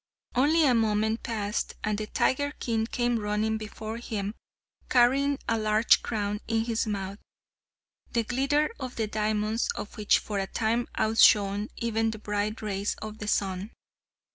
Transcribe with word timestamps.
Only 0.33 0.65
a 0.65 0.73
moment 0.73 1.21
passed, 1.21 1.75
and 1.83 1.95
the 1.99 2.07
tiger 2.07 2.53
king 2.59 2.87
came 2.87 3.19
running 3.19 3.59
before 3.59 3.97
him 3.97 4.33
carrying 4.89 5.37
a 5.47 5.59
large 5.59 6.01
crown 6.01 6.39
in 6.47 6.65
his 6.65 6.87
mouth, 6.87 7.19
the 8.11 8.23
glitter 8.23 8.71
of 8.79 8.95
the 8.95 9.05
diamonds 9.05 9.69
of 9.75 9.95
which 9.97 10.17
for 10.17 10.39
a 10.39 10.47
time 10.47 10.87
outshone 10.97 11.67
even 11.75 12.09
the 12.09 12.17
bright 12.17 12.63
rays 12.63 12.95
of 12.95 13.19
the 13.19 13.27
sun. 13.27 13.73